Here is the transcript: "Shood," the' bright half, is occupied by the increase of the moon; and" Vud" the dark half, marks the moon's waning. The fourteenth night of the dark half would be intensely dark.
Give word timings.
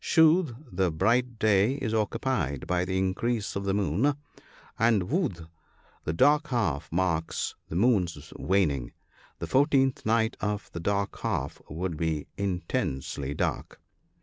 "Shood," 0.15 0.55
the' 0.71 0.89
bright 0.91 1.27
half, 1.39 1.43
is 1.47 1.93
occupied 1.93 2.65
by 2.65 2.85
the 2.85 2.97
increase 2.97 3.55
of 3.55 3.65
the 3.65 3.73
moon; 3.75 4.15
and" 4.79 5.03
Vud" 5.07 5.47
the 6.05 6.11
dark 6.13 6.47
half, 6.47 6.91
marks 6.91 7.53
the 7.69 7.75
moon's 7.75 8.33
waning. 8.35 8.93
The 9.37 9.45
fourteenth 9.45 10.03
night 10.03 10.35
of 10.39 10.71
the 10.73 10.79
dark 10.79 11.19
half 11.19 11.61
would 11.69 11.97
be 11.97 12.25
intensely 12.35 13.35
dark. 13.35 13.79